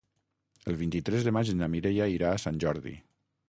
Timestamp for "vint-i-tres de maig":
0.79-1.53